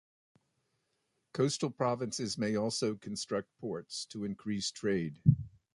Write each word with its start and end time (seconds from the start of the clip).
Coastal 1.31 1.69
provinces 1.69 2.35
may 2.35 2.55
also 2.55 2.95
construct 2.95 3.55
ports 3.59 4.05
to 4.07 4.25
increase 4.25 4.71
trade. 4.71 5.19